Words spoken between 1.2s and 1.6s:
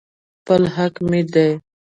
دى.